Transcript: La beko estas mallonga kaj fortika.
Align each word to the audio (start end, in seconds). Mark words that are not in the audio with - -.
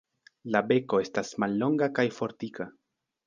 La 0.55 0.61
beko 0.71 1.01
estas 1.03 1.29
mallonga 1.45 1.91
kaj 1.99 2.07
fortika. 2.21 2.67